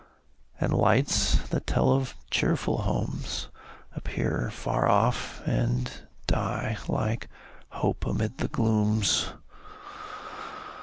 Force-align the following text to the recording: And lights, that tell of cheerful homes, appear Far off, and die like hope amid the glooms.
And 0.59 0.73
lights, 0.73 1.35
that 1.49 1.67
tell 1.67 1.91
of 1.91 2.15
cheerful 2.31 2.79
homes, 2.79 3.49
appear 3.95 4.49
Far 4.51 4.89
off, 4.89 5.43
and 5.45 5.91
die 6.25 6.77
like 6.87 7.27
hope 7.69 8.07
amid 8.07 8.39
the 8.39 8.47
glooms. 8.47 9.29